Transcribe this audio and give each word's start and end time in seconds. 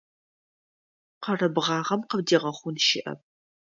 Къэрэбгъагъэм 1.23 2.01
къыбдигъэхъун 2.09 2.75
щыӏэп. 2.85 3.19